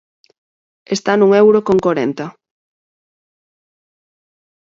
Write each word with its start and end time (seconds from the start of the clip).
Está 0.95 1.11
nun 1.15 1.31
euro 1.43 1.59
con 1.67 1.77
corenta. 1.85 2.25